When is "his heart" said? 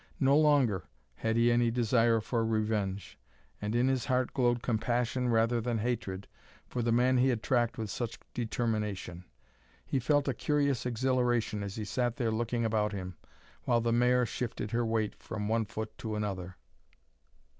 3.87-4.33